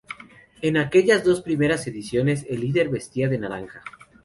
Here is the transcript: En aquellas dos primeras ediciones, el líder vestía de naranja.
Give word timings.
En 0.63 0.77
aquellas 0.77 1.23
dos 1.23 1.43
primeras 1.43 1.85
ediciones, 1.85 2.47
el 2.49 2.61
líder 2.61 2.89
vestía 2.89 3.29
de 3.29 3.37
naranja. 3.37 3.83